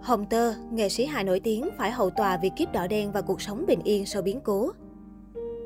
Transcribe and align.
Hồng 0.00 0.26
Tơ, 0.26 0.54
nghệ 0.70 0.88
sĩ 0.88 1.06
hài 1.06 1.24
nổi 1.24 1.40
tiếng 1.40 1.68
phải 1.78 1.90
hầu 1.90 2.10
tòa 2.10 2.36
vì 2.36 2.50
kiếp 2.56 2.72
đỏ 2.72 2.86
đen 2.86 3.12
và 3.12 3.20
cuộc 3.20 3.42
sống 3.42 3.64
bình 3.66 3.80
yên 3.84 4.06
sau 4.06 4.22
biến 4.22 4.40
cố. 4.44 4.70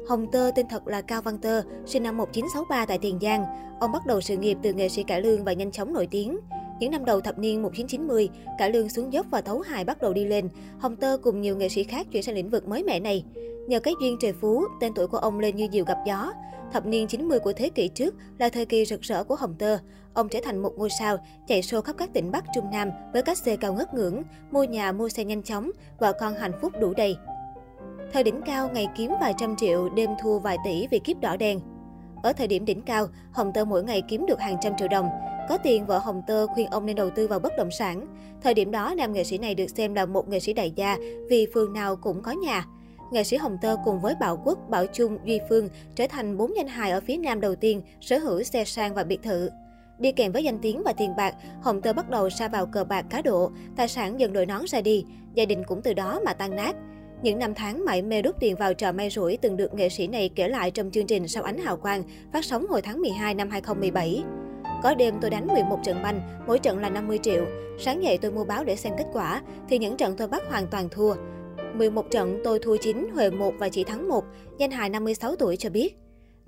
Hồng 0.08 0.26
Tơ 0.32 0.50
tên 0.54 0.66
thật 0.68 0.86
là 0.86 1.00
Cao 1.00 1.22
Văn 1.22 1.38
Tơ, 1.38 1.62
sinh 1.86 2.02
năm 2.02 2.16
1963 2.16 2.86
tại 2.86 2.98
Tiền 2.98 3.18
Giang. 3.22 3.44
Ông 3.80 3.92
bắt 3.92 4.06
đầu 4.06 4.20
sự 4.20 4.36
nghiệp 4.36 4.58
từ 4.62 4.72
nghệ 4.72 4.88
sĩ 4.88 5.02
cải 5.02 5.22
lương 5.22 5.44
và 5.44 5.52
nhanh 5.52 5.70
chóng 5.70 5.92
nổi 5.92 6.08
tiếng. 6.10 6.38
Những 6.80 6.90
năm 6.90 7.04
đầu 7.04 7.20
thập 7.20 7.38
niên 7.38 7.62
1990, 7.62 8.28
cải 8.58 8.70
lương 8.70 8.88
xuống 8.88 9.12
dốc 9.12 9.26
và 9.30 9.40
thấu 9.40 9.60
hài 9.60 9.84
bắt 9.84 10.02
đầu 10.02 10.12
đi 10.12 10.24
lên. 10.24 10.48
Hồng 10.78 10.96
Tơ 10.96 11.16
cùng 11.22 11.40
nhiều 11.40 11.56
nghệ 11.56 11.68
sĩ 11.68 11.84
khác 11.84 12.06
chuyển 12.12 12.22
sang 12.22 12.34
lĩnh 12.34 12.50
vực 12.50 12.68
mới 12.68 12.84
mẻ 12.84 13.00
này. 13.00 13.24
Nhờ 13.66 13.80
cái 13.80 13.94
duyên 14.00 14.16
trời 14.20 14.32
phú, 14.32 14.64
tên 14.80 14.92
tuổi 14.94 15.06
của 15.06 15.18
ông 15.18 15.40
lên 15.40 15.56
như 15.56 15.68
diều 15.72 15.84
gặp 15.84 15.98
gió. 16.06 16.32
Thập 16.72 16.86
niên 16.86 17.06
90 17.06 17.38
của 17.38 17.52
thế 17.52 17.68
kỷ 17.68 17.88
trước 17.88 18.14
là 18.38 18.48
thời 18.48 18.66
kỳ 18.66 18.84
rực 18.84 19.00
rỡ 19.00 19.24
của 19.24 19.36
Hồng 19.36 19.54
Tơ. 19.58 19.78
Ông 20.14 20.28
trở 20.28 20.38
thành 20.44 20.62
một 20.62 20.72
ngôi 20.76 20.90
sao, 20.90 21.16
chạy 21.46 21.60
show 21.60 21.80
khắp 21.80 21.96
các 21.98 22.10
tỉnh 22.12 22.30
Bắc 22.30 22.44
Trung 22.54 22.70
Nam 22.72 22.90
với 23.12 23.22
cách 23.22 23.38
xe 23.38 23.56
cao 23.56 23.74
ngất 23.74 23.94
ngưỡng, 23.94 24.22
mua 24.50 24.64
nhà, 24.64 24.92
mua 24.92 25.08
xe 25.08 25.24
nhanh 25.24 25.42
chóng, 25.42 25.70
vợ 25.98 26.12
con 26.20 26.34
hạnh 26.34 26.52
phúc 26.60 26.72
đủ 26.80 26.94
đầy. 26.96 27.16
Thời 28.12 28.22
đỉnh 28.22 28.40
cao, 28.46 28.70
ngày 28.74 28.88
kiếm 28.96 29.12
vài 29.20 29.34
trăm 29.38 29.56
triệu, 29.56 29.88
đêm 29.88 30.10
thua 30.22 30.38
vài 30.38 30.56
tỷ 30.64 30.86
vì 30.90 30.98
kiếp 30.98 31.20
đỏ 31.20 31.36
đen. 31.36 31.60
Ở 32.22 32.32
thời 32.32 32.46
điểm 32.46 32.64
đỉnh 32.64 32.82
cao, 32.82 33.06
Hồng 33.32 33.52
Tơ 33.54 33.64
mỗi 33.64 33.84
ngày 33.84 34.02
kiếm 34.08 34.26
được 34.26 34.40
hàng 34.40 34.56
trăm 34.60 34.72
triệu 34.78 34.88
đồng. 34.88 35.08
Có 35.48 35.58
tiền, 35.58 35.86
vợ 35.86 35.98
Hồng 35.98 36.22
Tơ 36.26 36.46
khuyên 36.46 36.66
ông 36.66 36.86
nên 36.86 36.96
đầu 36.96 37.10
tư 37.10 37.28
vào 37.28 37.38
bất 37.38 37.52
động 37.58 37.70
sản. 37.78 38.06
Thời 38.42 38.54
điểm 38.54 38.70
đó, 38.70 38.94
nam 38.96 39.12
nghệ 39.12 39.24
sĩ 39.24 39.38
này 39.38 39.54
được 39.54 39.66
xem 39.76 39.94
là 39.94 40.06
một 40.06 40.28
nghệ 40.28 40.40
sĩ 40.40 40.52
đại 40.52 40.72
gia 40.76 40.96
vì 41.28 41.46
phường 41.54 41.72
nào 41.72 41.96
cũng 41.96 42.22
có 42.22 42.32
nhà 42.32 42.64
nghệ 43.12 43.24
sĩ 43.24 43.36
Hồng 43.36 43.58
Tơ 43.62 43.76
cùng 43.84 44.00
với 44.00 44.14
Bảo 44.20 44.42
Quốc, 44.44 44.58
Bảo 44.70 44.86
Trung, 44.86 45.18
Duy 45.24 45.40
Phương 45.48 45.68
trở 45.94 46.06
thành 46.06 46.36
bốn 46.36 46.56
danh 46.56 46.68
hài 46.68 46.90
ở 46.90 47.00
phía 47.00 47.16
Nam 47.16 47.40
đầu 47.40 47.54
tiên 47.54 47.82
sở 48.00 48.18
hữu 48.18 48.42
xe 48.42 48.64
sang 48.64 48.94
và 48.94 49.04
biệt 49.04 49.22
thự. 49.22 49.50
Đi 49.98 50.12
kèm 50.12 50.32
với 50.32 50.44
danh 50.44 50.58
tiếng 50.58 50.82
và 50.82 50.92
tiền 50.92 51.16
bạc, 51.16 51.34
Hồng 51.62 51.80
Tơ 51.80 51.92
bắt 51.92 52.10
đầu 52.10 52.30
sa 52.30 52.48
vào 52.48 52.66
cờ 52.66 52.84
bạc 52.84 53.06
cá 53.10 53.22
độ, 53.22 53.50
tài 53.76 53.88
sản 53.88 54.20
dần 54.20 54.32
đội 54.32 54.46
nón 54.46 54.62
ra 54.66 54.80
đi, 54.80 55.04
gia 55.34 55.44
đình 55.44 55.62
cũng 55.66 55.82
từ 55.82 55.94
đó 55.94 56.20
mà 56.24 56.32
tan 56.32 56.56
nát. 56.56 56.76
Những 57.22 57.38
năm 57.38 57.54
tháng 57.54 57.84
mải 57.84 58.02
mê 58.02 58.22
đút 58.22 58.40
tiền 58.40 58.56
vào 58.56 58.74
trò 58.74 58.92
may 58.92 59.10
rủi 59.10 59.36
từng 59.36 59.56
được 59.56 59.74
nghệ 59.74 59.88
sĩ 59.88 60.06
này 60.06 60.30
kể 60.34 60.48
lại 60.48 60.70
trong 60.70 60.90
chương 60.90 61.06
trình 61.06 61.28
Sau 61.28 61.42
ánh 61.42 61.58
hào 61.58 61.76
quang, 61.76 62.02
phát 62.32 62.44
sóng 62.44 62.66
hồi 62.66 62.82
tháng 62.82 63.00
12 63.00 63.34
năm 63.34 63.50
2017. 63.50 64.22
Có 64.82 64.94
đêm 64.94 65.14
tôi 65.20 65.30
đánh 65.30 65.46
11 65.46 65.78
trận 65.84 66.02
banh, 66.02 66.20
mỗi 66.46 66.58
trận 66.58 66.78
là 66.78 66.90
50 66.90 67.18
triệu. 67.22 67.44
Sáng 67.78 68.02
dậy 68.02 68.18
tôi 68.18 68.32
mua 68.32 68.44
báo 68.44 68.64
để 68.64 68.76
xem 68.76 68.92
kết 68.98 69.06
quả, 69.12 69.42
thì 69.68 69.78
những 69.78 69.96
trận 69.96 70.16
tôi 70.16 70.28
bắt 70.28 70.42
hoàn 70.48 70.66
toàn 70.66 70.88
thua. 70.88 71.14
11 71.78 72.10
trận 72.10 72.40
tôi 72.44 72.58
thua 72.58 72.76
9, 72.76 73.08
Huệ 73.14 73.30
1 73.30 73.54
và 73.58 73.68
chỉ 73.68 73.84
thắng 73.84 74.08
1, 74.08 74.24
danh 74.58 74.70
hài 74.70 74.90
56 74.90 75.36
tuổi 75.36 75.56
cho 75.56 75.70
biết. 75.70 75.96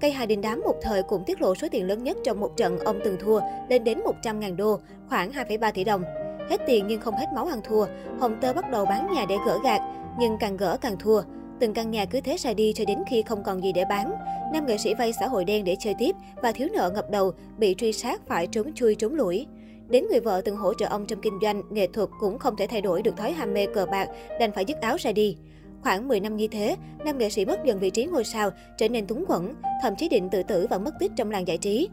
Cây 0.01 0.13
hài 0.13 0.27
đình 0.27 0.41
đám 0.41 0.61
một 0.61 0.75
thời 0.83 1.03
cũng 1.03 1.25
tiết 1.27 1.43
lộ 1.43 1.55
số 1.55 1.69
tiền 1.71 1.87
lớn 1.87 2.05
nhất 2.05 2.17
trong 2.25 2.41
một 2.41 2.57
trận 2.57 2.79
ông 2.79 3.01
từng 3.05 3.17
thua 3.21 3.41
lên 3.69 3.85
đến 3.85 3.99
100.000 4.23 4.57
đô, 4.57 4.81
khoảng 5.09 5.31
2,3 5.31 5.73
tỷ 5.73 5.85
đồng. 5.85 6.03
Hết 6.51 6.61
tiền 6.67 6.87
nhưng 6.87 7.01
không 7.01 7.15
hết 7.15 7.27
máu 7.35 7.47
ăn 7.47 7.61
thua, 7.65 7.87
Hồng 8.21 8.39
Tơ 8.41 8.53
bắt 8.53 8.71
đầu 8.71 8.87
bán 8.87 9.13
nhà 9.15 9.27
để 9.29 9.37
gỡ 9.47 9.59
gạt, 9.65 9.81
nhưng 10.19 10.37
càng 10.41 10.57
gỡ 10.57 10.77
càng 10.81 10.97
thua. 10.99 11.23
Từng 11.61 11.75
căn 11.75 11.91
nhà 11.91 12.05
cứ 12.05 12.21
thế 12.21 12.37
xài 12.37 12.55
đi 12.55 12.73
cho 12.73 12.85
đến 12.85 12.99
khi 13.07 13.23
không 13.23 13.43
còn 13.45 13.63
gì 13.63 13.73
để 13.73 13.85
bán. 13.89 14.13
Nam 14.53 14.67
nghệ 14.67 14.79
sĩ 14.79 14.95
vay 14.95 15.13
xã 15.13 15.27
hội 15.29 15.45
đen 15.45 15.65
để 15.65 15.77
chơi 15.81 15.95
tiếp 15.99 16.17
và 16.43 16.53
thiếu 16.53 16.69
nợ 16.73 16.91
ngập 16.95 17.11
đầu, 17.11 17.33
bị 17.59 17.75
truy 17.79 17.93
sát 17.93 18.21
phải 18.27 18.47
trốn 18.47 18.73
chui 18.75 18.95
trốn 18.95 19.15
lũi. 19.15 19.47
Đến 19.89 20.07
người 20.11 20.21
vợ 20.21 20.43
từng 20.45 20.57
hỗ 20.57 20.75
trợ 20.75 20.87
ông 20.87 21.07
trong 21.07 21.21
kinh 21.21 21.39
doanh, 21.43 21.63
nghệ 21.71 21.87
thuật 21.87 22.09
cũng 22.21 22.39
không 22.39 22.57
thể 22.57 22.67
thay 22.67 22.81
đổi 22.81 23.03
được 23.03 23.17
thói 23.17 23.33
ham 23.33 23.55
mê 23.55 23.67
cờ 23.67 23.87
bạc, 23.87 24.09
đành 24.41 24.53
phải 24.53 24.65
dứt 24.65 24.81
áo 24.81 24.97
ra 25.01 25.13
đi. 25.13 25.37
Khoảng 25.83 26.09
10 26.09 26.21
năm 26.21 26.37
như 26.37 26.49
thế, 26.49 26.77
nam 27.05 27.19
nghệ 27.19 27.31
sĩ 27.31 27.45
mất 27.45 27.65
dần 27.65 27.79
vị 27.79 27.91
trí 27.91 28.05
ngôi 28.05 28.25
sao, 28.25 28.51
trở 28.79 28.89
nên 28.89 29.07
túng 29.07 29.27
quẫn, 29.27 29.55
thậm 29.83 29.95
chí 29.99 30.09
định 30.09 30.29
tự 30.31 30.43
tử 30.43 30.67
và 30.71 30.79
mất 30.79 30.95
tích 31.01 31.13
trong 31.17 31.31
làng 31.31 31.49
giải 31.49 31.59
trí. 31.59 31.89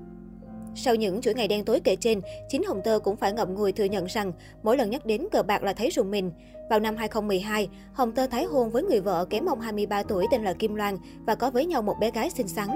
Sau 0.75 0.95
những 0.95 1.21
chuỗi 1.21 1.33
ngày 1.33 1.47
đen 1.47 1.65
tối 1.65 1.79
kể 1.79 1.95
trên, 1.95 2.21
chính 2.49 2.63
Hồng 2.63 2.81
Tơ 2.83 2.99
cũng 3.03 3.15
phải 3.15 3.33
ngậm 3.33 3.55
ngùi 3.55 3.71
thừa 3.71 3.83
nhận 3.83 4.05
rằng 4.05 4.31
mỗi 4.63 4.77
lần 4.77 4.89
nhắc 4.89 5.05
đến 5.05 5.27
cờ 5.31 5.43
bạc 5.43 5.63
là 5.63 5.73
thấy 5.73 5.89
rùng 5.89 6.11
mình. 6.11 6.31
Vào 6.69 6.79
năm 6.79 6.95
2012, 6.95 7.69
Hồng 7.93 8.11
Tơ 8.11 8.27
tái 8.27 8.45
hôn 8.45 8.69
với 8.69 8.83
người 8.83 8.99
vợ 8.99 9.25
kém 9.29 9.45
ông 9.45 9.59
23 9.59 10.03
tuổi 10.03 10.25
tên 10.31 10.43
là 10.43 10.53
Kim 10.53 10.75
Loan 10.75 10.97
và 11.25 11.35
có 11.35 11.49
với 11.49 11.65
nhau 11.65 11.81
một 11.81 11.95
bé 11.99 12.11
gái 12.11 12.29
xinh 12.29 12.47
xắn. 12.47 12.69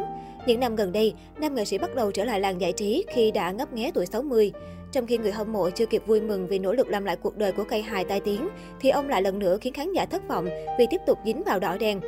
Những 0.45 0.59
năm 0.59 0.75
gần 0.75 0.91
đây, 0.91 1.13
nam 1.39 1.55
nghệ 1.55 1.65
sĩ 1.65 1.77
bắt 1.77 1.95
đầu 1.95 2.11
trở 2.11 2.25
lại 2.25 2.39
làng 2.39 2.61
giải 2.61 2.71
trí 2.71 3.05
khi 3.09 3.31
đã 3.31 3.51
ngấp 3.51 3.73
nghé 3.73 3.91
tuổi 3.93 4.05
60. 4.05 4.51
Trong 4.91 5.07
khi 5.07 5.17
người 5.17 5.31
hâm 5.31 5.53
mộ 5.53 5.69
chưa 5.69 5.85
kịp 5.85 6.03
vui 6.05 6.21
mừng 6.21 6.47
vì 6.47 6.59
nỗ 6.59 6.73
lực 6.73 6.89
làm 6.89 7.05
lại 7.05 7.15
cuộc 7.15 7.37
đời 7.37 7.51
của 7.51 7.63
cây 7.63 7.81
hài 7.81 8.05
tai 8.05 8.19
tiếng, 8.19 8.49
thì 8.79 8.89
ông 8.89 9.09
lại 9.09 9.21
lần 9.21 9.39
nữa 9.39 9.57
khiến 9.61 9.73
khán 9.73 9.93
giả 9.93 10.05
thất 10.05 10.27
vọng 10.27 10.47
vì 10.79 10.85
tiếp 10.89 11.01
tục 11.07 11.17
dính 11.25 11.43
vào 11.43 11.59
đỏ 11.59 11.77
đen. 11.79 11.99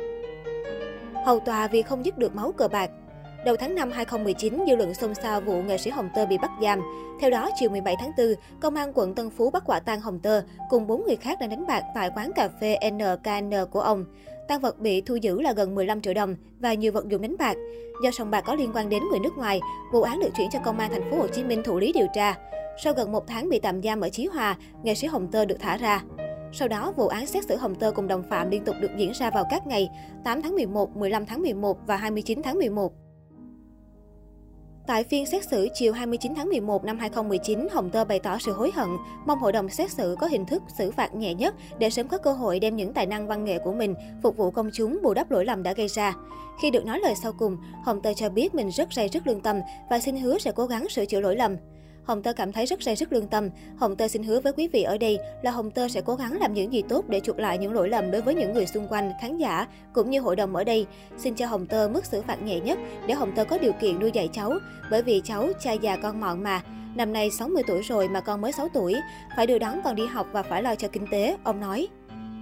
Hầu 1.26 1.40
tòa 1.40 1.66
vì 1.66 1.82
không 1.82 2.04
dứt 2.04 2.18
được 2.18 2.34
máu 2.34 2.52
cờ 2.52 2.68
bạc, 2.68 2.90
Đầu 3.44 3.56
tháng 3.56 3.74
5 3.74 3.90
2019, 3.90 4.64
dư 4.68 4.76
luận 4.76 4.94
xôn 4.94 5.14
xao 5.14 5.40
vụ 5.40 5.62
nghệ 5.62 5.78
sĩ 5.78 5.90
Hồng 5.90 6.08
Tơ 6.14 6.26
bị 6.26 6.38
bắt 6.38 6.50
giam. 6.62 6.80
Theo 7.20 7.30
đó, 7.30 7.50
chiều 7.56 7.70
17 7.70 7.96
tháng 7.98 8.10
4, 8.18 8.26
Công 8.60 8.74
an 8.74 8.92
quận 8.94 9.14
Tân 9.14 9.30
Phú 9.30 9.50
bắt 9.50 9.62
quả 9.66 9.80
tang 9.80 10.00
Hồng 10.00 10.18
Tơ 10.18 10.42
cùng 10.68 10.86
4 10.86 11.06
người 11.06 11.16
khác 11.16 11.38
đang 11.40 11.50
đánh 11.50 11.66
bạc 11.66 11.82
tại 11.94 12.10
quán 12.16 12.30
cà 12.36 12.48
phê 12.60 12.78
NKN 12.90 13.50
của 13.70 13.80
ông. 13.80 14.04
Tăng 14.48 14.60
vật 14.60 14.78
bị 14.78 15.00
thu 15.00 15.14
giữ 15.14 15.40
là 15.40 15.52
gần 15.52 15.74
15 15.74 16.00
triệu 16.00 16.14
đồng 16.14 16.34
và 16.60 16.74
nhiều 16.74 16.92
vật 16.92 17.08
dụng 17.08 17.22
đánh 17.22 17.36
bạc. 17.38 17.56
Do 18.02 18.10
sòng 18.10 18.30
bạc 18.30 18.40
có 18.40 18.54
liên 18.54 18.70
quan 18.74 18.88
đến 18.88 19.02
người 19.10 19.20
nước 19.20 19.38
ngoài, 19.38 19.60
vụ 19.92 20.02
án 20.02 20.20
được 20.20 20.30
chuyển 20.36 20.48
cho 20.52 20.58
Công 20.64 20.78
an 20.78 20.90
thành 20.90 21.10
phố 21.10 21.16
Hồ 21.16 21.28
Chí 21.28 21.44
Minh 21.44 21.62
thụ 21.64 21.78
lý 21.78 21.92
điều 21.92 22.06
tra. 22.14 22.34
Sau 22.84 22.92
gần 22.92 23.12
một 23.12 23.26
tháng 23.26 23.48
bị 23.48 23.60
tạm 23.60 23.82
giam 23.82 24.00
ở 24.00 24.08
Chí 24.08 24.26
Hòa, 24.26 24.56
nghệ 24.82 24.94
sĩ 24.94 25.06
Hồng 25.06 25.28
Tơ 25.30 25.44
được 25.44 25.56
thả 25.60 25.76
ra. 25.76 26.02
Sau 26.52 26.68
đó, 26.68 26.92
vụ 26.96 27.08
án 27.08 27.26
xét 27.26 27.44
xử 27.44 27.56
Hồng 27.56 27.74
Tơ 27.74 27.90
cùng 27.90 28.06
đồng 28.06 28.22
phạm 28.30 28.50
liên 28.50 28.64
tục 28.64 28.76
được 28.80 28.90
diễn 28.96 29.12
ra 29.12 29.30
vào 29.30 29.44
các 29.50 29.66
ngày 29.66 29.88
8 30.24 30.42
tháng 30.42 30.54
11, 30.54 30.96
15 30.96 31.26
tháng 31.26 31.42
11 31.42 31.78
và 31.86 31.96
29 31.96 32.42
tháng 32.42 32.58
11. 32.58 32.92
Tại 34.88 35.04
phiên 35.04 35.26
xét 35.26 35.48
xử 35.48 35.68
chiều 35.74 35.92
29 35.92 36.34
tháng 36.34 36.48
11 36.48 36.84
năm 36.84 36.98
2019, 36.98 37.68
Hồng 37.72 37.90
Tơ 37.90 38.04
bày 38.04 38.18
tỏ 38.18 38.38
sự 38.38 38.52
hối 38.52 38.70
hận, 38.74 38.88
mong 39.26 39.38
hội 39.38 39.52
đồng 39.52 39.68
xét 39.68 39.90
xử 39.90 40.16
có 40.20 40.26
hình 40.26 40.46
thức 40.46 40.62
xử 40.78 40.90
phạt 40.90 41.14
nhẹ 41.14 41.34
nhất 41.34 41.54
để 41.78 41.90
sớm 41.90 42.08
có 42.08 42.18
cơ 42.18 42.32
hội 42.32 42.60
đem 42.60 42.76
những 42.76 42.92
tài 42.92 43.06
năng 43.06 43.26
văn 43.26 43.44
nghệ 43.44 43.58
của 43.58 43.72
mình 43.72 43.94
phục 44.22 44.36
vụ 44.36 44.50
công 44.50 44.70
chúng 44.72 44.98
bù 45.02 45.14
đắp 45.14 45.30
lỗi 45.30 45.44
lầm 45.44 45.62
đã 45.62 45.72
gây 45.72 45.88
ra. 45.88 46.14
Khi 46.62 46.70
được 46.70 46.86
nói 46.86 47.00
lời 47.00 47.14
sau 47.22 47.32
cùng, 47.32 47.56
Hồng 47.84 48.02
Tơ 48.02 48.12
cho 48.12 48.28
biết 48.28 48.54
mình 48.54 48.70
rất 48.70 48.92
say 48.92 49.08
rất 49.08 49.26
lương 49.26 49.40
tâm 49.40 49.60
và 49.90 49.98
xin 49.98 50.16
hứa 50.16 50.38
sẽ 50.38 50.52
cố 50.52 50.66
gắng 50.66 50.88
sửa 50.88 51.06
chữa 51.06 51.20
lỗi 51.20 51.36
lầm. 51.36 51.56
Hồng 52.08 52.22
Tơ 52.22 52.32
cảm 52.32 52.52
thấy 52.52 52.66
rất 52.66 52.82
say 52.82 52.94
rất 52.94 53.12
lương 53.12 53.26
tâm. 53.26 53.48
Hồng 53.76 53.96
Tơ 53.96 54.08
xin 54.08 54.22
hứa 54.22 54.40
với 54.40 54.52
quý 54.52 54.68
vị 54.68 54.82
ở 54.82 54.98
đây 54.98 55.18
là 55.42 55.50
Hồng 55.50 55.70
Tơ 55.70 55.88
sẽ 55.88 56.00
cố 56.00 56.14
gắng 56.14 56.40
làm 56.40 56.54
những 56.54 56.72
gì 56.72 56.82
tốt 56.88 57.04
để 57.08 57.20
chuộc 57.20 57.38
lại 57.38 57.58
những 57.58 57.72
lỗi 57.72 57.88
lầm 57.88 58.10
đối 58.10 58.22
với 58.22 58.34
những 58.34 58.52
người 58.52 58.66
xung 58.66 58.88
quanh, 58.88 59.12
khán 59.20 59.38
giả 59.38 59.66
cũng 59.92 60.10
như 60.10 60.20
hội 60.20 60.36
đồng 60.36 60.56
ở 60.56 60.64
đây. 60.64 60.86
Xin 61.18 61.34
cho 61.34 61.46
Hồng 61.46 61.66
Tơ 61.66 61.88
mức 61.88 62.04
xử 62.04 62.22
phạt 62.22 62.42
nhẹ 62.42 62.60
nhất 62.60 62.78
để 63.06 63.14
Hồng 63.14 63.32
Tơ 63.36 63.44
có 63.44 63.58
điều 63.58 63.72
kiện 63.72 64.00
nuôi 64.00 64.10
dạy 64.10 64.28
cháu, 64.32 64.52
bởi 64.90 65.02
vì 65.02 65.20
cháu 65.24 65.48
cha 65.60 65.72
già 65.72 65.96
con 65.96 66.20
mọn 66.20 66.42
mà. 66.42 66.62
Năm 66.94 67.12
nay 67.12 67.30
60 67.30 67.62
tuổi 67.66 67.82
rồi 67.82 68.08
mà 68.08 68.20
con 68.20 68.40
mới 68.40 68.52
6 68.52 68.68
tuổi, 68.74 68.94
phải 69.36 69.46
đưa 69.46 69.58
đón 69.58 69.80
con 69.84 69.94
đi 69.94 70.06
học 70.06 70.26
và 70.32 70.42
phải 70.42 70.62
lo 70.62 70.74
cho 70.74 70.88
kinh 70.88 71.06
tế, 71.10 71.36
ông 71.44 71.60
nói. 71.60 71.88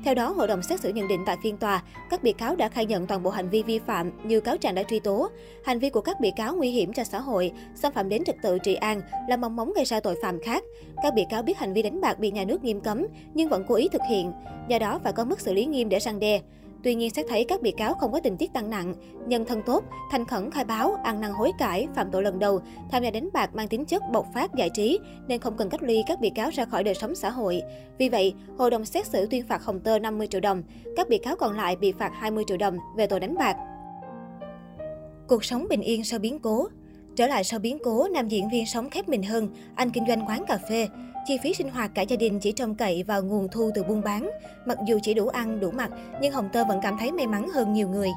Theo 0.07 0.15
đó, 0.15 0.33
hội 0.37 0.49
đồng 0.49 0.63
xét 0.63 0.81
xử 0.81 0.89
nhận 0.89 1.09
định 1.09 1.23
tại 1.27 1.37
phiên 1.43 1.57
tòa, 1.57 1.83
các 2.11 2.23
bị 2.23 2.33
cáo 2.33 2.57
đã 2.57 2.69
khai 2.69 2.87
nhận 2.87 3.07
toàn 3.07 3.23
bộ 3.23 3.31
hành 3.31 3.49
vi 3.49 3.63
vi 3.63 3.79
phạm 3.79 4.11
như 4.29 4.41
cáo 4.41 4.57
trạng 4.57 4.75
đã 4.75 4.83
truy 4.83 5.01
tố. 5.01 5.29
Hành 5.65 5.79
vi 5.79 5.91
của 5.91 6.01
các 6.01 6.21
bị 6.21 6.31
cáo 6.37 6.55
nguy 6.55 6.71
hiểm 6.71 6.93
cho 6.93 7.05
xã 7.05 7.21
hội, 7.21 7.53
xâm 7.75 7.93
phạm 7.93 8.09
đến 8.09 8.25
trật 8.25 8.37
tự 8.43 8.59
trị 8.59 8.75
an, 8.75 9.01
là 9.29 9.37
mong 9.37 9.57
móng 9.57 9.73
gây 9.77 9.85
ra 9.85 10.01
tội 10.01 10.17
phạm 10.23 10.41
khác. 10.43 10.65
Các 11.03 11.15
bị 11.15 11.23
cáo 11.31 11.43
biết 11.43 11.59
hành 11.59 11.73
vi 11.73 11.83
đánh 11.83 12.01
bạc 12.01 12.19
bị 12.19 12.31
nhà 12.31 12.45
nước 12.45 12.65
nghiêm 12.65 12.81
cấm 12.81 13.07
nhưng 13.35 13.49
vẫn 13.49 13.65
cố 13.69 13.75
ý 13.75 13.89
thực 13.93 14.03
hiện, 14.11 14.33
do 14.69 14.79
đó 14.79 15.01
phải 15.05 15.13
có 15.13 15.25
mức 15.25 15.41
xử 15.41 15.53
lý 15.53 15.65
nghiêm 15.65 15.89
để 15.89 15.99
răng 15.99 16.21
đe. 16.21 16.41
Tuy 16.87 16.95
nhiên 16.95 17.11
xét 17.11 17.27
thấy 17.29 17.45
các 17.45 17.63
bị 17.63 17.71
cáo 17.71 17.95
không 17.95 18.13
có 18.13 18.21
tình 18.21 18.37
tiết 18.37 18.53
tăng 18.53 18.71
nặng, 18.71 18.95
nhân 19.27 19.45
thân 19.45 19.63
tốt, 19.67 19.85
thành 20.11 20.25
khẩn 20.25 20.51
khai 20.51 20.65
báo, 20.65 20.95
ăn 21.05 21.21
năn 21.21 21.31
hối 21.33 21.53
cải, 21.59 21.87
phạm 21.95 22.11
tội 22.11 22.23
lần 22.23 22.39
đầu, 22.39 22.61
tham 22.91 23.03
gia 23.03 23.11
đánh 23.11 23.29
bạc 23.33 23.55
mang 23.55 23.69
tính 23.69 23.85
chất 23.85 24.03
bộc 24.13 24.27
phát 24.35 24.55
giải 24.55 24.71
trí 24.75 24.99
nên 25.29 25.41
không 25.41 25.57
cần 25.57 25.69
cách 25.71 25.83
ly 25.83 26.03
các 26.07 26.21
bị 26.21 26.31
cáo 26.35 26.51
ra 26.51 26.65
khỏi 26.65 26.85
đời 26.85 26.95
sống 26.95 27.15
xã 27.15 27.31
hội. 27.31 27.63
Vì 27.99 28.09
vậy, 28.09 28.35
hội 28.59 28.71
đồng 28.71 28.85
xét 28.85 29.07
xử 29.07 29.27
tuyên 29.27 29.47
phạt 29.49 29.65
Hồng 29.65 29.81
Tơ 29.81 29.99
50 29.99 30.27
triệu 30.27 30.41
đồng, 30.41 30.63
các 30.97 31.09
bị 31.09 31.19
cáo 31.19 31.37
còn 31.37 31.57
lại 31.57 31.77
bị 31.77 31.93
phạt 31.93 32.11
20 32.15 32.45
triệu 32.47 32.57
đồng 32.57 32.79
về 32.97 33.07
tội 33.07 33.21
đánh 33.21 33.35
bạc. 33.35 33.57
Cuộc 35.29 35.45
sống 35.45 35.67
bình 35.71 35.81
yên 35.81 36.05
sau 36.05 36.19
biến 36.19 36.39
cố 36.39 36.69
Trở 37.17 37.27
lại 37.27 37.45
sau 37.45 37.61
biến 37.61 37.79
cố, 37.85 38.09
nam 38.09 38.29
diễn 38.29 38.49
viên 38.51 38.67
sống 38.67 38.91
khép 38.91 39.09
mình 39.09 39.23
hơn, 39.23 39.49
anh 39.75 39.91
kinh 39.91 40.07
doanh 40.09 40.27
quán 40.29 40.45
cà 40.49 40.59
phê. 40.69 40.89
Chi 41.27 41.39
phí 41.43 41.55
sinh 41.55 41.71
hoạt 41.71 41.91
cả 41.95 42.03
gia 42.03 42.17
đình 42.17 42.41
chỉ 42.41 42.53
trông 42.53 42.75
cậy 42.75 43.03
vào 43.03 43.23
nguồn 43.23 43.49
thu 43.49 43.71
từ 43.75 43.83
buôn 43.83 44.03
bán. 44.03 44.31
Mặc 44.67 44.79
dù 44.87 44.99
chỉ 45.03 45.15
đủ 45.15 45.29
ăn, 45.29 45.61
đủ 45.61 45.71
mặc, 45.71 45.91
nhưng 46.21 46.33
Hồng 46.33 46.49
Tơ 46.53 46.65
vẫn 46.65 46.79
cảm 46.83 46.97
thấy 46.99 47.13
may 47.13 47.27
mắn 47.27 47.49
hơn 47.49 47.73
nhiều 47.73 47.89
người. 47.89 48.09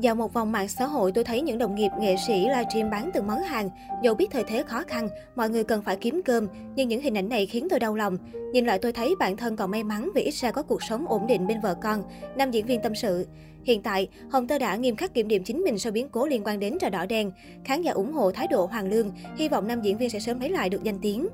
Dạo 0.00 0.14
một 0.14 0.32
vòng 0.32 0.52
mạng 0.52 0.68
xã 0.68 0.86
hội, 0.86 1.12
tôi 1.12 1.24
thấy 1.24 1.40
những 1.40 1.58
đồng 1.58 1.74
nghiệp 1.74 1.90
nghệ 2.00 2.16
sĩ 2.26 2.34
livestream 2.34 2.90
bán 2.90 3.10
từng 3.14 3.26
món 3.26 3.42
hàng. 3.42 3.70
Dẫu 4.02 4.14
biết 4.14 4.26
thời 4.30 4.44
thế 4.44 4.62
khó 4.62 4.82
khăn, 4.86 5.08
mọi 5.36 5.50
người 5.50 5.64
cần 5.64 5.82
phải 5.82 5.96
kiếm 5.96 6.20
cơm, 6.24 6.46
nhưng 6.74 6.88
những 6.88 7.00
hình 7.00 7.16
ảnh 7.16 7.28
này 7.28 7.46
khiến 7.46 7.66
tôi 7.70 7.80
đau 7.80 7.94
lòng. 7.94 8.18
Nhìn 8.52 8.66
lại 8.66 8.78
tôi 8.78 8.92
thấy 8.92 9.14
bản 9.18 9.36
thân 9.36 9.56
còn 9.56 9.70
may 9.70 9.84
mắn 9.84 10.10
vì 10.14 10.22
ít 10.22 10.34
ra 10.34 10.50
có 10.50 10.62
cuộc 10.62 10.82
sống 10.82 11.06
ổn 11.08 11.26
định 11.26 11.46
bên 11.46 11.60
vợ 11.60 11.74
con. 11.82 12.02
Nam 12.36 12.50
diễn 12.50 12.66
viên 12.66 12.82
tâm 12.82 12.94
sự. 12.94 13.26
Hiện 13.64 13.82
tại, 13.82 14.08
Hồng 14.30 14.46
Tơ 14.46 14.58
đã 14.58 14.76
nghiêm 14.76 14.96
khắc 14.96 15.14
kiểm 15.14 15.28
điểm 15.28 15.44
chính 15.44 15.64
mình 15.64 15.78
sau 15.78 15.92
biến 15.92 16.08
cố 16.08 16.26
liên 16.26 16.42
quan 16.44 16.60
đến 16.60 16.78
trò 16.80 16.88
đỏ 16.88 17.06
đen. 17.06 17.32
Khán 17.64 17.82
giả 17.82 17.92
ủng 17.92 18.12
hộ 18.12 18.30
thái 18.30 18.46
độ 18.50 18.66
hoàng 18.66 18.88
lương, 18.88 19.10
hy 19.36 19.48
vọng 19.48 19.68
nam 19.68 19.80
diễn 19.80 19.98
viên 19.98 20.10
sẽ 20.10 20.18
sớm 20.18 20.40
lấy 20.40 20.50
lại 20.50 20.70
được 20.70 20.82
danh 20.82 20.98
tiếng. 21.02 21.28